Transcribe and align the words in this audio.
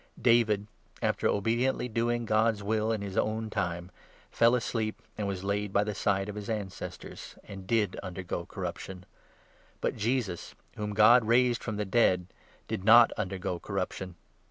David, 0.19 0.65
after 1.03 1.27
obediently 1.27 1.87
doing 1.87 2.25
God's 2.25 2.63
will 2.63 2.91
in 2.91 3.01
his 3.03 3.15
own 3.15 3.51
time,' 3.51 3.91
fell 4.31 4.53
36 4.53 4.65
asleep 4.67 5.01
and 5.15 5.27
was 5.27 5.43
laid 5.43 5.71
by 5.71 5.83
the 5.83 5.93
side 5.93 6.27
of 6.27 6.33
his 6.33 6.49
ancestors', 6.49 7.35
and 7.43 7.67
did 7.67 7.95
undergo 8.01 8.47
corruption; 8.47 9.05
but 9.79 9.95
Jesus, 9.95 10.55
whom 10.75 10.95
God 10.95 11.25
raised 11.27 11.63
from 11.63 11.75
the 11.77 11.85
37 11.85 11.89
dead, 11.91 12.27
did 12.67 12.83
not 12.83 13.11
undergo 13.11 13.59
corruption. 13.59 14.15